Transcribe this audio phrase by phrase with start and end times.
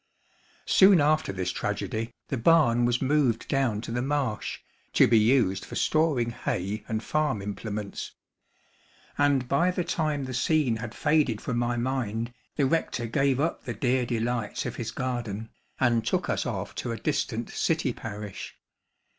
[0.65, 4.57] Soon after this tragedy, the barn was moved down to the marsh,
[4.93, 8.15] to be used for storing hay and farm implements.
[9.15, 13.65] And by the time the scene had faded from my mind, the rector gave up
[13.65, 18.57] the dear delights of his garden, and took us off to a distant city parish.